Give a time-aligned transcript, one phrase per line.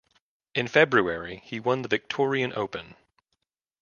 [0.55, 2.95] In February he won the Victorian Open.